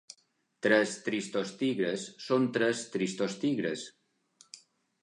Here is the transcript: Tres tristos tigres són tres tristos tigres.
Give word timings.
Tres 0.67 0.93
tristos 1.09 1.51
tigres 1.61 2.07
són 2.29 2.49
tres 2.59 2.83
tristos 2.97 3.39
tigres. 3.47 3.87